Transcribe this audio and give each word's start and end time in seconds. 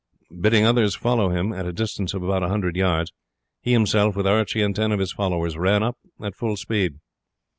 Bidding 0.35 0.65
others 0.65 0.95
follow 0.95 1.29
him 1.29 1.53
at 1.53 1.67
a 1.67 1.71
distance 1.71 2.15
of 2.15 2.23
about 2.23 2.41
a 2.41 2.47
hundred 2.47 2.75
yards, 2.75 3.11
he 3.61 3.71
himself, 3.71 4.15
with 4.15 4.25
Archie 4.25 4.63
and 4.63 4.75
ten 4.75 4.91
of 4.91 4.97
his 4.99 5.11
followers, 5.13 5.55
ran 5.55 5.83
up 5.83 5.99
at 6.23 6.35
full 6.35 6.57
speed. 6.57 6.93